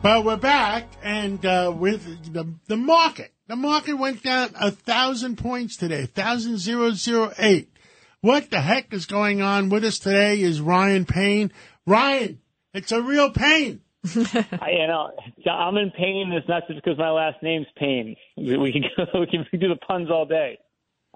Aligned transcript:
But 0.00 0.24
we're 0.24 0.36
back, 0.36 0.86
and 1.02 1.44
uh, 1.44 1.74
with 1.76 2.32
the 2.32 2.54
the 2.68 2.76
market, 2.76 3.32
the 3.48 3.56
market 3.56 3.94
went 3.94 4.22
down 4.22 4.50
a 4.54 4.70
thousand 4.70 5.38
points 5.38 5.76
today, 5.76 6.06
thousand 6.06 6.58
zero 6.58 6.92
zero 6.92 7.32
eight. 7.36 7.72
What 8.20 8.48
the 8.48 8.60
heck 8.60 8.94
is 8.94 9.06
going 9.06 9.42
on 9.42 9.70
with 9.70 9.82
us 9.82 9.98
today? 9.98 10.40
Is 10.40 10.60
Ryan 10.60 11.04
Payne? 11.04 11.50
Ryan, 11.84 12.38
it's 12.72 12.92
a 12.92 13.02
real 13.02 13.30
pain. 13.30 13.80
I, 14.04 14.70
you 14.70 14.86
know, 14.86 15.10
I'm 15.50 15.76
in 15.76 15.90
pain. 15.90 16.30
It's 16.32 16.48
not 16.48 16.68
just 16.68 16.80
because 16.82 16.96
my 16.96 17.10
last 17.10 17.42
name's 17.42 17.66
Payne. 17.76 18.14
We 18.36 18.56
we 18.56 18.70
can 18.70 18.84
go, 18.96 19.04
we 19.20 19.26
can 19.26 19.46
do 19.58 19.68
the 19.68 19.80
puns 19.84 20.10
all 20.12 20.26
day. 20.26 20.58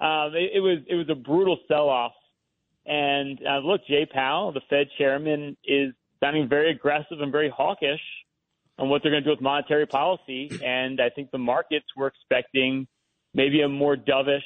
Um, 0.00 0.34
it, 0.34 0.56
it 0.56 0.60
was 0.60 0.78
it 0.88 0.96
was 0.96 1.06
a 1.08 1.14
brutal 1.14 1.56
sell-off, 1.68 2.12
and 2.84 3.38
uh, 3.48 3.58
look, 3.58 3.82
Jay 3.86 4.08
Powell, 4.12 4.50
the 4.50 4.60
Fed 4.68 4.88
chairman, 4.98 5.56
is 5.64 5.94
sounding 6.18 6.48
very 6.48 6.72
aggressive 6.72 7.20
and 7.20 7.30
very 7.30 7.48
hawkish 7.48 8.00
on 8.78 8.88
what 8.88 9.02
they're 9.02 9.12
going 9.12 9.22
to 9.22 9.28
do 9.28 9.32
with 9.32 9.40
monetary 9.40 9.86
policy. 9.86 10.50
And 10.64 11.00
I 11.00 11.10
think 11.10 11.30
the 11.30 11.38
markets 11.38 11.86
were 11.96 12.08
expecting 12.08 12.86
maybe 13.34 13.62
a 13.62 13.68
more 13.68 13.96
dovish, 13.96 14.40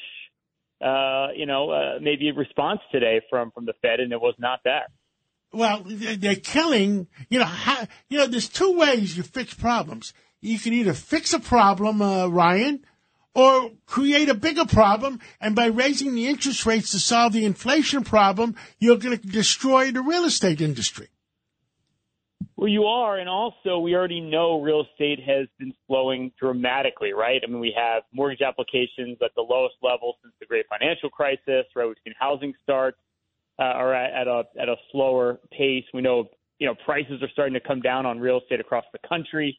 uh, 0.84 1.32
you 1.34 1.46
know, 1.46 1.70
uh, 1.70 1.98
maybe 2.00 2.28
a 2.28 2.34
response 2.34 2.80
today 2.92 3.20
from 3.30 3.50
from 3.50 3.66
the 3.66 3.72
Fed, 3.82 4.00
and 4.00 4.12
it 4.12 4.20
was 4.20 4.34
not 4.38 4.60
that. 4.64 4.90
Well, 5.52 5.82
they're 5.86 6.34
killing. 6.36 7.06
You 7.30 7.38
know, 7.38 7.46
how, 7.46 7.86
you 8.08 8.18
know. 8.18 8.26
There's 8.26 8.48
two 8.48 8.76
ways 8.76 9.16
you 9.16 9.22
fix 9.22 9.54
problems. 9.54 10.12
You 10.40 10.58
can 10.58 10.74
either 10.74 10.92
fix 10.92 11.32
a 11.32 11.40
problem, 11.40 12.02
uh, 12.02 12.26
Ryan, 12.26 12.84
or 13.34 13.70
create 13.86 14.28
a 14.28 14.34
bigger 14.34 14.66
problem. 14.66 15.20
And 15.40 15.56
by 15.56 15.66
raising 15.66 16.14
the 16.14 16.26
interest 16.26 16.66
rates 16.66 16.90
to 16.90 16.98
solve 16.98 17.32
the 17.32 17.44
inflation 17.44 18.04
problem, 18.04 18.56
you're 18.78 18.98
going 18.98 19.18
to 19.18 19.26
destroy 19.26 19.92
the 19.92 20.02
real 20.02 20.24
estate 20.24 20.60
industry. 20.60 21.08
Well, 22.56 22.68
you 22.68 22.84
are, 22.84 23.18
and 23.18 23.28
also 23.28 23.78
we 23.78 23.94
already 23.94 24.20
know 24.20 24.62
real 24.62 24.84
estate 24.90 25.20
has 25.26 25.46
been 25.58 25.74
slowing 25.86 26.32
dramatically, 26.40 27.12
right? 27.12 27.42
I 27.46 27.50
mean, 27.50 27.60
we 27.60 27.74
have 27.76 28.04
mortgage 28.14 28.40
applications 28.40 29.18
at 29.22 29.30
the 29.36 29.42
lowest 29.42 29.74
level 29.82 30.14
since 30.22 30.32
the 30.40 30.46
great 30.46 30.64
financial 30.70 31.10
crisis, 31.10 31.66
right? 31.74 31.86
We've 31.86 31.96
seen 32.02 32.14
housing 32.18 32.54
starts 32.62 32.96
uh, 33.58 33.62
are 33.62 33.94
at, 33.94 34.22
at 34.22 34.26
a 34.26 34.44
at 34.58 34.70
a 34.70 34.76
slower 34.90 35.38
pace. 35.52 35.84
We 35.92 36.00
know, 36.00 36.28
you 36.58 36.66
know, 36.66 36.74
prices 36.84 37.22
are 37.22 37.28
starting 37.30 37.52
to 37.54 37.60
come 37.60 37.82
down 37.82 38.06
on 38.06 38.18
real 38.18 38.40
estate 38.40 38.60
across 38.60 38.84
the 38.92 39.06
country. 39.06 39.58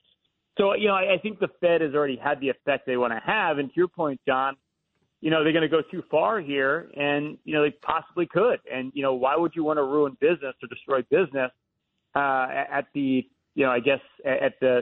So, 0.58 0.74
you 0.74 0.88
know, 0.88 0.96
I, 0.96 1.14
I 1.14 1.18
think 1.22 1.40
the 1.40 1.50
Fed 1.62 1.82
has 1.82 1.94
already 1.94 2.18
had 2.18 2.40
the 2.40 2.50
effect 2.50 2.88
they 2.88 2.98
want 2.98 3.14
to 3.14 3.22
have. 3.24 3.60
And 3.60 3.70
to 3.70 3.74
your 3.76 3.88
point, 3.88 4.20
John, 4.28 4.56
you 5.22 5.30
know, 5.30 5.44
they're 5.44 5.54
going 5.54 5.62
to 5.62 5.70
go 5.70 5.82
too 5.92 6.04
far 6.10 6.40
here, 6.40 6.90
and 6.96 7.38
you 7.44 7.54
know, 7.54 7.62
they 7.62 7.76
possibly 7.84 8.26
could. 8.26 8.60
And 8.72 8.92
you 8.96 9.04
know, 9.04 9.14
why 9.14 9.36
would 9.36 9.52
you 9.56 9.64
want 9.64 9.78
to 9.78 9.84
ruin 9.84 10.18
business 10.20 10.56
or 10.64 10.68
destroy 10.68 11.04
business? 11.12 11.52
Uh, 12.18 12.48
at 12.72 12.88
the, 12.94 13.26
you 13.56 13.66
know, 13.66 13.72
I 13.72 13.80
guess 13.80 14.00
at 14.26 14.54
the, 14.60 14.82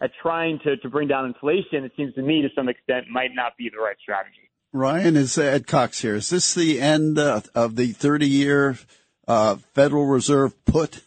at 0.00 0.10
trying 0.22 0.60
to, 0.64 0.76
to 0.76 0.88
bring 0.88 1.08
down 1.08 1.26
inflation, 1.26 1.84
it 1.84 1.92
seems 1.96 2.14
to 2.14 2.22
me 2.22 2.42
to 2.42 2.48
some 2.54 2.68
extent 2.68 3.06
might 3.10 3.30
not 3.34 3.56
be 3.56 3.70
the 3.74 3.82
right 3.82 3.96
strategy. 4.00 4.50
Ryan 4.72 5.16
is 5.16 5.36
Ed 5.38 5.66
Cox 5.66 6.00
here. 6.02 6.14
Is 6.14 6.28
this 6.28 6.54
the 6.54 6.80
end 6.80 7.18
uh, 7.18 7.40
of 7.54 7.76
the 7.76 7.92
30 7.92 8.28
year 8.28 8.78
uh, 9.26 9.56
Federal 9.74 10.06
Reserve 10.06 10.64
put 10.64 11.02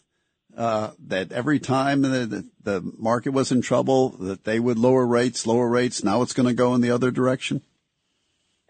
uh, 0.57 0.91
that 1.07 1.31
every 1.31 1.59
time 1.59 2.01
the, 2.01 2.45
the 2.61 2.93
market 2.97 3.29
was 3.29 3.51
in 3.51 3.61
trouble 3.61 4.09
that 4.09 4.43
they 4.43 4.59
would 4.59 4.77
lower 4.77 5.05
rates, 5.05 5.47
lower 5.47 5.69
rates. 5.69 6.03
Now 6.03 6.21
it's 6.21 6.33
going 6.33 6.49
to 6.49 6.53
go 6.53 6.75
in 6.75 6.81
the 6.81 6.91
other 6.91 7.11
direction. 7.11 7.61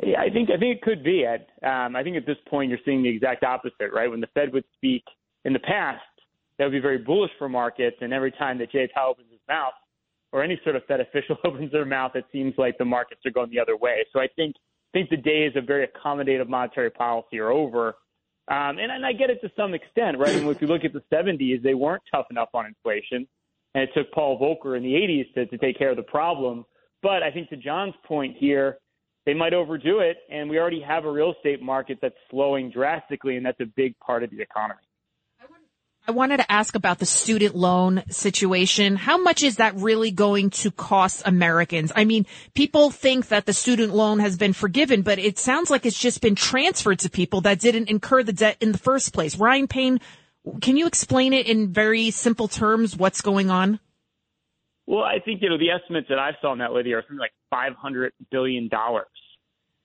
Yeah, 0.04 0.22
I 0.22 0.30
think 0.30 0.50
I 0.50 0.58
think 0.58 0.78
it 0.78 0.82
could 0.82 1.04
be 1.04 1.26
Ed. 1.26 1.48
Um, 1.68 1.96
I 1.96 2.04
think 2.04 2.16
at 2.16 2.26
this 2.26 2.38
point 2.48 2.70
you're 2.70 2.80
seeing 2.86 3.04
the 3.04 3.10
exact 3.10 3.44
opposite, 3.44 3.92
right? 3.92 4.10
When 4.10 4.22
the 4.22 4.30
Fed 4.34 4.54
would 4.54 4.64
speak 4.76 5.04
in 5.44 5.54
the 5.54 5.60
past, 5.60 6.04
that 6.60 6.66
would 6.66 6.74
be 6.74 6.80
very 6.80 7.00
bullish 7.00 7.32
for 7.40 7.50
markets. 7.50 7.98
And 8.02 8.14
every 8.14 8.32
time 8.32 8.60
that 8.60 8.72
Jay 8.72 8.88
Powell 8.94 9.12
opens 9.12 9.32
his 9.32 9.40
mouth, 9.48 9.74
or 10.32 10.44
any 10.44 10.60
sort 10.64 10.76
of 10.76 10.84
Fed 10.86 11.00
official 11.00 11.38
opens 11.44 11.72
their 11.72 11.86
mouth, 11.86 12.12
it 12.16 12.26
seems 12.32 12.54
like 12.58 12.78
the 12.78 12.86
markets 12.86 13.22
are 13.26 13.32
going 13.32 13.50
the 13.50 13.60
other 13.60 13.78
way. 13.78 14.06
So 14.14 14.20
I 14.20 14.28
think 14.36 14.56
think 14.94 15.10
the 15.10 15.18
days 15.18 15.54
of 15.56 15.66
very 15.66 15.88
accommodative 15.88 16.48
monetary 16.48 16.90
policy 16.90 17.40
are 17.40 17.52
over. 17.52 17.90
Um, 18.48 18.80
and, 18.80 18.92
and 18.92 19.06
I 19.06 19.14
get 19.14 19.30
it 19.30 19.40
to 19.42 19.52
some 19.56 19.76
extent, 19.76 20.18
right? 20.18 20.36
And 20.36 20.48
if 20.50 20.62
you 20.62 20.68
look 20.68 20.84
at 20.84 20.94
the 20.94 21.04
70s, 21.14 21.62
they 21.62 21.76
weren't 21.76 22.02
tough 22.12 22.26
enough 22.32 22.50
on 22.56 22.66
inflation, 22.66 23.28
and 23.76 23.84
it 23.84 23.92
took 23.96 24.12
Paul 24.12 24.40
Volcker 24.40 24.76
in 24.76 24.82
the 24.82 24.94
80s 24.94 25.32
to, 25.36 25.46
to 25.46 25.58
take 25.60 25.78
care 25.78 25.92
of 25.92 25.98
the 25.98 26.02
problem. 26.04 26.66
But 27.04 27.22
I 27.22 27.30
think 27.30 27.50
to 27.50 27.58
John's 27.58 27.94
point 28.04 28.36
here, 28.40 28.80
they 29.28 29.36
might 29.36 29.54
overdo 29.54 30.00
it, 30.00 30.18
and 30.32 30.50
we 30.50 30.58
already 30.58 30.82
have 30.82 31.06
a 31.06 31.12
real 31.12 31.34
estate 31.34 31.62
market 31.62 32.00
that's 32.02 32.16
slowing 32.32 32.72
drastically, 32.72 33.38
and 33.38 33.46
that's 33.46 33.60
a 33.60 33.68
big 33.76 33.94
part 34.00 34.24
of 34.24 34.32
the 34.32 34.42
economy. 34.42 34.82
I 36.10 36.12
wanted 36.12 36.38
to 36.38 36.52
ask 36.52 36.74
about 36.74 36.98
the 36.98 37.06
student 37.06 37.54
loan 37.56 38.02
situation. 38.10 38.96
How 38.96 39.22
much 39.22 39.44
is 39.44 39.58
that 39.58 39.76
really 39.76 40.10
going 40.10 40.50
to 40.50 40.72
cost 40.72 41.22
Americans? 41.24 41.92
I 41.96 42.04
mean, 42.04 42.26
people 42.56 42.90
think 42.90 43.28
that 43.28 43.46
the 43.46 43.54
student 43.54 43.94
loan 43.94 44.18
has 44.18 44.36
been 44.36 44.54
forgiven, 44.54 45.04
but 45.04 45.20
it 45.20 45.38
sounds 45.38 45.70
like 45.70 45.86
it's 45.86 46.00
just 46.00 46.20
been 46.20 46.34
transferred 46.34 46.98
to 47.02 47.12
people 47.12 47.42
that 47.42 47.60
didn't 47.60 47.92
incur 47.92 48.24
the 48.24 48.34
debt 48.34 48.58
in 48.60 48.72
the 48.72 48.80
first 48.80 49.14
place. 49.14 49.36
Ryan 49.36 49.68
Payne, 49.68 50.00
can 50.62 50.78
you 50.78 50.88
explain 50.88 51.32
it 51.32 51.46
in 51.46 51.72
very 51.72 52.10
simple 52.10 52.48
terms 52.48 52.98
what's 52.98 53.22
going 53.22 53.52
on? 53.52 53.80
Well, 54.88 55.04
I 55.04 55.20
think, 55.24 55.44
you 55.44 55.50
know, 55.50 55.60
the 55.60 55.70
estimates 55.70 56.08
that 56.10 56.18
I 56.18 56.32
saw 56.42 56.54
in 56.54 56.58
that 56.58 56.74
lady 56.74 56.92
are 56.94 57.04
something 57.04 57.20
like 57.20 57.34
$500 57.54 58.10
billion. 58.32 58.68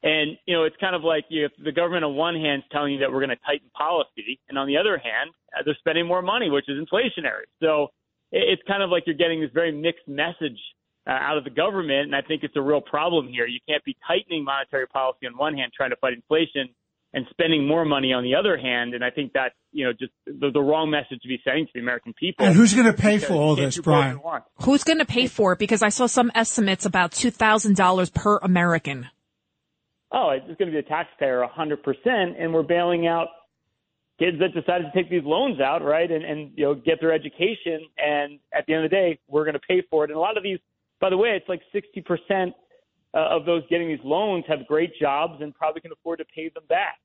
And, 0.05 0.37
you 0.45 0.55
know, 0.55 0.65
it's 0.65 0.77
kind 0.79 0.95
of 0.95 1.03
like 1.03 1.25
you, 1.31 1.47
if 1.47 1.53
the 1.65 1.73
government 1.73 2.05
on 2.05 2.15
one 2.15 2.35
hand 2.35 2.63
is 2.63 2.69
telling 2.71 2.93
you 2.93 2.99
that 3.01 3.11
we're 3.11 3.25
going 3.25 3.35
to 3.35 3.43
tighten 3.47 3.71
policy, 3.75 4.39
and 4.51 4.59
on 4.59 4.67
the 4.69 4.77
other 4.77 4.99
hand, 4.99 5.33
uh, 5.57 5.63
they're 5.65 5.77
spending 5.81 6.07
more 6.07 6.21
money, 6.21 6.51
which 6.51 6.69
is 6.69 6.77
inflationary. 6.77 7.49
So 7.63 7.89
it's 8.31 8.61
kind 8.69 8.83
of 8.83 8.91
like 8.91 9.05
you're 9.07 9.17
getting 9.17 9.41
this 9.41 9.51
very 9.55 9.73
mixed 9.73 10.07
message 10.07 10.61
uh, 11.07 11.11
out 11.11 11.39
of 11.39 11.45
the 11.45 11.51
government, 11.51 12.13
and 12.13 12.15
I 12.15 12.21
think 12.21 12.43
it's 12.43 12.57
a 12.57 12.61
real 12.61 12.83
problem 12.83 13.29
here. 13.29 13.47
You 13.47 13.61
can't 13.67 13.83
be 13.85 13.97
tightening 14.07 14.45
monetary 14.45 14.87
policy 14.87 15.27
on 15.27 15.39
one 15.39 15.55
hand, 15.57 15.73
trying 15.75 15.91
to 15.91 15.97
fight 15.97 16.13
inflation, 16.13 16.69
and 17.15 17.25
spending 17.31 17.67
more 17.67 17.87
money 17.87 18.13
on 18.13 18.25
the 18.25 18.35
other 18.35 18.59
hand. 18.59 18.93
And 18.93 19.03
I 19.05 19.11
think 19.11 19.33
that's 19.33 19.55
you 19.73 19.87
know 19.87 19.93
just 19.93 20.13
the, 20.27 20.51
the 20.53 20.61
wrong 20.61 20.91
message 20.91 21.21
to 21.23 21.29
be 21.29 21.39
sending 21.45 21.65
to 21.67 21.73
the 21.75 21.81
American 21.81 22.13
people. 22.13 22.45
And 22.45 22.55
who's 22.55 22.75
going 22.75 22.87
to 22.87 22.93
pay 22.93 23.19
for 23.19 23.35
all 23.35 23.55
this, 23.55 23.79
Brian? 23.79 24.21
Who's 24.63 24.85
going 24.85 24.99
to 24.99 25.07
pay 25.07 25.29
for 25.29 25.53
it? 25.53 25.59
Because 25.59 25.83
I 25.83 25.91
saw 25.91 26.07
some 26.07 26.31
estimates 26.35 26.85
about 26.85 27.13
two 27.13 27.31
thousand 27.31 27.77
dollars 27.77 28.11
per 28.11 28.39
American 28.39 29.09
oh, 30.15 30.31
it's 30.31 30.47
going 30.47 30.71
to 30.71 30.77
be 30.77 30.81
the 30.81 30.89
taxpayer 30.89 31.45
100%, 31.45 31.77
and 32.39 32.55
we're 32.55 32.63
bailing 32.63 33.07
out 33.07 33.29
kids 34.19 34.39
that 34.39 34.55
decided 34.55 34.87
to 34.93 34.93
take 34.95 35.11
these 35.11 35.25
loans 35.25 35.61
out, 35.61 35.83
right, 35.83 36.11
and, 36.11 36.25
and 36.25 36.53
you 36.57 36.65
know 36.65 36.75
get 36.75 37.01
their 37.01 37.13
education. 37.13 37.81
And 37.99 38.39
at 38.57 38.65
the 38.67 38.75
end 38.75 38.85
of 38.85 38.91
the 38.91 38.97
day, 38.97 39.19
we're 39.29 39.45
going 39.45 39.55
to 39.55 39.67
pay 39.69 39.83
for 39.91 40.05
it. 40.05 40.11
And 40.11 40.17
a 40.17 40.21
lot 40.21 40.37
of 40.37 40.43
these, 40.43 40.59
by 41.01 41.11
the 41.11 41.17
way, 41.17 41.31
it's 41.31 41.49
like 41.49 41.63
60% 41.75 42.53
uh, 43.13 43.19
of 43.19 43.45
those 43.45 43.63
getting 43.69 43.89
these 43.89 44.05
loans 44.05 44.45
have 44.49 44.67
great 44.67 44.93
jobs 45.01 45.41
and 45.41 45.55
probably 45.55 45.81
can 45.81 45.93
afford 45.93 46.21
to 46.21 46.25
pay 46.35 46.49
them 46.49 46.65
back. 46.69 46.99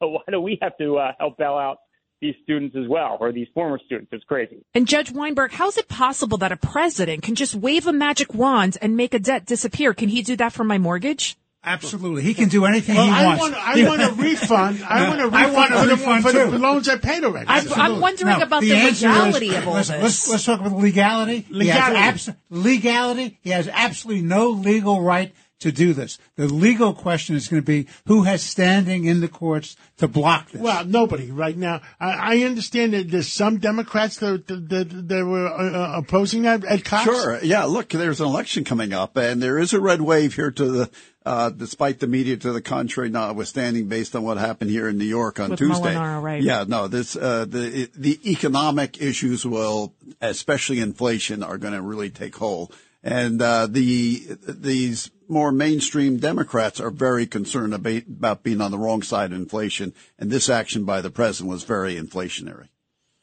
So 0.00 0.08
why 0.08 0.22
do 0.30 0.40
we 0.40 0.58
have 0.60 0.76
to 0.78 0.98
uh, 0.98 1.12
help 1.18 1.38
bail 1.38 1.54
out 1.54 1.78
these 2.20 2.34
students 2.42 2.74
as 2.74 2.88
well, 2.88 3.18
or 3.20 3.30
these 3.30 3.46
former 3.52 3.78
students. 3.84 4.08
It's 4.10 4.24
crazy. 4.24 4.64
And 4.74 4.88
Judge 4.88 5.12
Weinberg, 5.12 5.52
how 5.52 5.68
is 5.68 5.76
it 5.76 5.86
possible 5.86 6.38
that 6.38 6.50
a 6.50 6.56
president 6.56 7.22
can 7.22 7.34
just 7.34 7.54
wave 7.54 7.86
a 7.86 7.92
magic 7.92 8.32
wand 8.32 8.78
and 8.80 8.96
make 8.96 9.12
a 9.12 9.18
debt 9.18 9.44
disappear? 9.44 9.92
Can 9.92 10.08
he 10.08 10.22
do 10.22 10.34
that 10.36 10.54
for 10.54 10.64
my 10.64 10.78
mortgage? 10.78 11.36
Absolutely, 11.66 12.22
he 12.22 12.32
can 12.32 12.48
do 12.48 12.64
anything 12.64 12.94
well, 12.94 13.06
he 13.06 13.10
I 13.12 13.26
wants. 13.26 13.40
Want, 13.42 13.54
I 13.58 13.88
want 13.88 14.02
a 14.02 14.12
refund. 14.22 14.84
I 14.84 15.08
want 15.08 15.20
a 15.20 15.24
refund, 15.24 15.44
I 15.44 15.50
want 15.76 15.90
a 15.90 15.96
for, 15.96 16.14
refund 16.14 16.24
the, 16.24 16.30
for 16.30 16.44
too. 16.44 16.50
the 16.52 16.58
loans 16.60 16.88
I 16.88 16.96
paid 16.98 17.24
already. 17.24 17.46
I'm, 17.48 17.72
I'm 17.72 18.00
wondering 18.00 18.38
No, 18.38 18.44
about 18.44 18.60
the, 18.62 18.72
answer 18.72 19.08
legality 19.08 19.48
is- 19.48 19.56
of 19.56 19.66
all 19.68 19.74
listen, 19.74 20.00
this. 20.00 20.02
Let's, 20.02 20.30
let's 20.30 20.44
talk 20.44 20.60
about 20.60 20.78
legality. 20.78 21.40
He 21.40 21.66
has 21.66 21.94
abs- 21.94 22.30
legality. 22.50 23.38
He 23.42 23.50
has 23.50 23.66
absolutely 23.68 24.22
no 24.22 24.50
legal 24.50 25.00
right 25.02 25.34
to 25.60 25.72
do 25.72 25.92
this. 25.92 26.18
The 26.36 26.48
legal 26.48 26.92
question 26.92 27.34
is 27.34 27.48
going 27.48 27.62
to 27.62 27.66
be 27.66 27.88
who 28.06 28.24
has 28.24 28.42
standing 28.42 29.04
in 29.04 29.20
the 29.20 29.28
courts 29.28 29.76
to 29.98 30.08
block 30.08 30.50
this. 30.50 30.60
Well, 30.60 30.84
nobody 30.84 31.30
right 31.30 31.56
now. 31.56 31.80
I, 31.98 32.40
I 32.40 32.44
understand 32.44 32.92
that 32.92 33.10
there's 33.10 33.32
some 33.32 33.58
Democrats 33.58 34.18
that 34.18 34.46
that, 34.48 34.68
that, 34.68 35.08
that 35.08 35.24
were 35.24 35.48
uh, 35.48 35.96
uh, 35.96 35.98
opposing 35.98 36.42
that. 36.42 36.64
Ed 36.64 36.84
Cox. 36.84 37.04
Sure. 37.04 37.42
Yeah. 37.42 37.64
Look, 37.64 37.88
there's 37.88 38.20
an 38.20 38.26
election 38.26 38.64
coming 38.64 38.92
up, 38.92 39.16
and 39.16 39.42
there 39.42 39.58
is 39.58 39.72
a 39.72 39.80
red 39.80 40.00
wave 40.00 40.34
here 40.34 40.50
to 40.50 40.64
the 40.70 40.90
uh, 41.26 41.50
despite 41.50 41.98
the 41.98 42.06
media 42.06 42.36
to 42.36 42.52
the 42.52 42.62
contrary, 42.62 43.10
notwithstanding, 43.10 43.88
based 43.88 44.14
on 44.14 44.22
what 44.22 44.38
happened 44.38 44.70
here 44.70 44.88
in 44.88 44.96
New 44.96 45.04
York 45.04 45.40
on 45.40 45.50
With 45.50 45.58
Tuesday. 45.58 45.94
Molinaro, 45.94 46.22
right. 46.22 46.40
Yeah, 46.40 46.64
no, 46.68 46.86
this 46.86 47.16
uh, 47.16 47.46
the 47.48 47.90
the 47.96 48.30
economic 48.30 49.02
issues 49.02 49.44
will, 49.44 49.92
especially 50.20 50.78
inflation, 50.78 51.42
are 51.42 51.58
going 51.58 51.74
to 51.74 51.82
really 51.82 52.10
take 52.10 52.36
hold, 52.36 52.72
and 53.02 53.42
uh, 53.42 53.66
the 53.66 54.36
these 54.46 55.10
more 55.28 55.52
mainstream 55.52 56.18
Democrats 56.18 56.80
are 56.80 56.90
very 56.90 57.26
concerned 57.26 57.74
about, 57.74 58.02
about 58.08 58.42
being 58.42 58.60
on 58.60 58.70
the 58.70 58.78
wrong 58.78 59.02
side 59.02 59.32
of 59.32 59.38
inflation, 59.38 59.94
and 60.18 60.30
this 60.30 60.48
action 60.48 60.84
by 60.84 61.00
the 61.00 61.10
president 61.10 61.50
was 61.50 61.64
very 61.64 61.96
inflationary. 61.96 62.68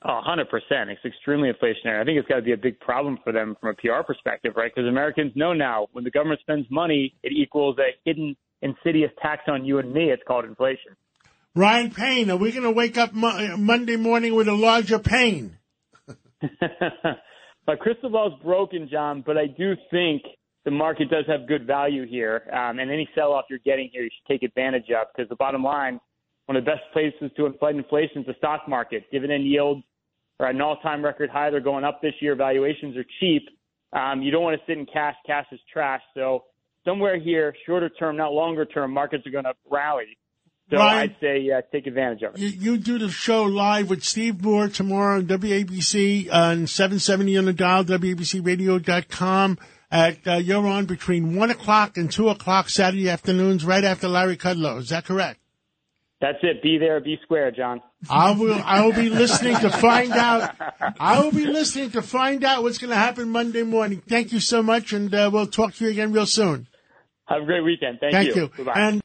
Oh, 0.06 0.20
100%. 0.28 0.46
It's 0.90 1.06
extremely 1.06 1.50
inflationary. 1.50 2.02
I 2.02 2.04
think 2.04 2.20
it's 2.20 2.28
got 2.28 2.36
to 2.36 2.42
be 2.42 2.52
a 2.52 2.58
big 2.58 2.80
problem 2.80 3.20
for 3.24 3.32
them 3.32 3.56
from 3.62 3.70
a 3.70 3.74
PR 3.74 4.04
perspective, 4.06 4.54
right? 4.58 4.72
Because 4.74 4.88
Americans 4.88 5.32
know 5.36 5.54
now 5.54 5.88
when 5.94 6.04
the 6.04 6.12
government 6.12 6.42
spends 6.42 6.68
money, 6.70 7.16
it 7.24 7.32
equals 7.32 7.78
a 7.80 7.96
hidden, 8.04 8.36
insidious 8.62 9.12
tax 9.22 9.44
on 9.48 9.64
you 9.64 9.80
and 9.80 9.94
me. 9.94 10.12
It's 10.12 10.24
called 10.28 10.44
inflation. 10.44 10.98
Ryan 11.56 11.92
Payne, 11.92 12.32
are 12.32 12.38
we 12.38 12.52
going 12.52 12.64
to 12.64 12.72
wake 12.72 12.98
up 12.98 13.14
mo- 13.14 13.54
uh, 13.54 13.58
Monday 13.58 13.96
morning 13.96 14.36
with 14.36 14.50
a 14.50 14.54
larger 14.54 15.00
pain? 15.00 15.58
My 17.68 17.76
crystal 17.80 18.10
ball's 18.10 18.42
broken, 18.44 18.90
John, 18.92 19.24
but 19.26 19.38
I 19.38 19.48
do 19.48 19.76
think 19.90 20.24
the 20.66 20.72
market 20.72 21.10
does 21.10 21.26
have 21.28 21.48
good 21.48 21.68
value 21.68 22.06
here. 22.08 22.44
Um, 22.52 22.80
and 22.80 22.90
any 22.90 23.08
sell 23.16 23.34
off 23.34 23.46
you're 23.50 23.60
getting 23.60 23.90
here, 23.92 24.04
you 24.04 24.10
should 24.10 24.32
take 24.32 24.44
advantage 24.44 24.90
of 24.90 25.08
because 25.16 25.30
the 25.30 25.36
bottom 25.36 25.64
line, 25.64 26.00
one 26.46 26.56
of 26.56 26.64
the 26.64 26.72
best 26.72 26.82
places 26.94 27.32
to 27.38 27.54
fight 27.60 27.76
inflation 27.76 28.22
is 28.22 28.28
the 28.28 28.36
stock 28.38 28.68
market. 28.68 29.04
Dividend 29.12 29.46
yields 29.46 29.84
are 30.40 30.48
at 30.48 30.56
an 30.56 30.62
all 30.62 30.78
time 30.78 31.04
record 31.04 31.30
high. 31.30 31.50
They're 31.50 31.60
going 31.60 31.84
up 31.84 32.02
this 32.02 32.14
year. 32.22 32.36
Valuations 32.36 32.96
are 32.98 33.06
cheap. 33.20 33.44
Um, 33.94 34.22
you 34.22 34.32
don't 34.32 34.44
want 34.44 34.60
to 34.60 34.66
sit 34.66 34.78
in 34.78 34.86
cash. 34.86 35.16
Cash 35.26 35.46
is 35.52 35.60
trash. 35.72 36.02
So 36.14 36.46
somewhere 36.86 37.20
here, 37.20 37.54
shorter 37.66 37.90
term, 37.90 38.18
not 38.18 38.34
longer 38.34 38.66
term, 38.66 38.92
markets 38.94 39.26
are 39.28 39.32
going 39.32 39.44
to 39.44 39.54
rally. 39.70 40.18
So 40.72 40.78
Ryan- 40.78 41.10
I'd 41.10 41.16
say 41.22 41.52
uh, 41.52 41.62
take 41.72 41.88
advantage 41.88 42.24
of 42.24 42.36
it. 42.36 42.40
You, 42.40 42.48
you 42.48 42.78
do 42.78 42.98
the 42.98 43.10
show 43.10 43.44
live 43.44 43.90
with 43.90 44.04
Steve 44.04 44.42
Moore 44.42 44.70
tomorrow 44.70 45.18
on 45.18 45.28
WABC 45.28 46.34
on 46.34 46.68
770 46.68 47.38
on 47.38 47.46
the 47.46 47.54
dial, 47.54 47.84
WABCRadio.com. 47.84 49.58
At, 49.94 50.28
uh, 50.28 50.34
you're 50.38 50.66
on 50.66 50.88
between 50.88 51.36
1 51.36 51.52
o'clock 51.52 51.98
and 51.98 52.12
2 52.12 52.30
o'clock 52.30 52.68
Saturday 52.68 53.12
afternoons, 53.12 53.64
right 53.64 53.84
after 53.84 54.08
Larry 54.08 54.38
Kudlow. 54.38 54.80
Is 54.80 54.90
that 54.90 55.06
correct? 55.06 55.40
That's 56.20 56.40
it. 56.42 56.64
Be 56.64 56.80
there, 56.80 57.00
be 57.00 57.20
square, 57.22 57.52
John. 57.52 57.82
I 58.10 58.32
will. 58.32 58.60
I 58.66 58.86
will 58.86 58.94
be 58.94 59.10
listening 59.10 59.56
to 59.58 59.70
find 59.70 60.14
out. 60.14 60.56
I 61.00 61.22
will 61.22 61.32
be 61.32 61.46
listening 61.46 61.92
to 61.92 62.02
find 62.02 62.44
out 62.44 62.64
what's 62.64 62.78
going 62.78 62.90
to 62.90 62.96
happen 62.96 63.30
Monday 63.30 63.64
morning. 63.64 64.02
Thank 64.08 64.32
you 64.32 64.40
so 64.40 64.64
much, 64.64 64.94
and 64.94 65.14
uh, 65.14 65.30
we'll 65.32 65.48
talk 65.48 65.74
to 65.76 65.86
you 65.86 65.92
again 65.92 66.12
real 66.12 66.26
soon. 66.26 66.68
Have 67.26 67.44
a 67.44 67.46
great 67.46 67.64
weekend. 67.64 68.00
Thank, 68.00 68.14
Thank 68.14 68.36
you. 68.36 68.52
Goodbye. 68.56 68.74
And 68.76 69.02